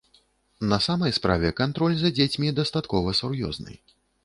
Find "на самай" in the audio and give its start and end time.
0.71-1.13